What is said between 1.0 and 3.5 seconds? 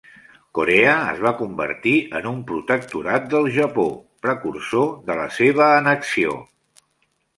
es va convertir en un protectorat